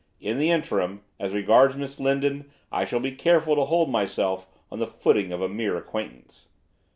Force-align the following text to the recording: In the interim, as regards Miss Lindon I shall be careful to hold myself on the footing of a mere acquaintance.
In 0.19 0.39
the 0.39 0.49
interim, 0.49 1.03
as 1.19 1.31
regards 1.31 1.75
Miss 1.75 1.99
Lindon 1.99 2.49
I 2.71 2.85
shall 2.85 2.99
be 2.99 3.11
careful 3.11 3.53
to 3.55 3.65
hold 3.65 3.87
myself 3.91 4.47
on 4.71 4.79
the 4.79 4.87
footing 4.87 5.31
of 5.31 5.43
a 5.43 5.47
mere 5.47 5.77
acquaintance. 5.77 6.47